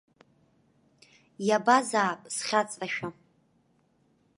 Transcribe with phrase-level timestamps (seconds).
[1.47, 3.09] Иабазаап схьаҵрашәа.